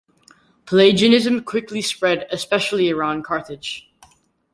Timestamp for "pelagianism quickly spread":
0.65-2.25